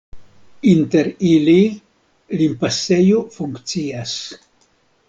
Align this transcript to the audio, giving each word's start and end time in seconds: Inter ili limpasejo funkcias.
Inter 0.71 1.09
ili 1.33 1.55
limpasejo 2.41 3.23
funkcias. 3.39 4.21